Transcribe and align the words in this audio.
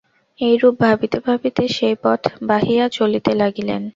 এইরূপ 0.39 0.75
ভাবিতে 0.79 1.17
ভাবিতে 1.27 1.63
সেই 1.69 1.95
পথ 2.03 2.21
বাহিয়া 2.43 2.85
চলিতে 2.97 3.31
লাগিলেন। 3.41 3.81